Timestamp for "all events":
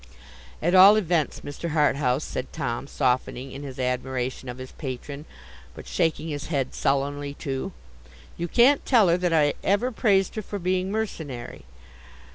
0.73-1.41